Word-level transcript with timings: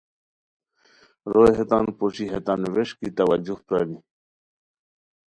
روئے 1.31 1.51
ہیتان 1.57 1.85
پوشی 1.97 2.25
ہیتان 2.33 2.59
ووݰکیتوجہ 2.73 3.55
پرانی 3.65 3.99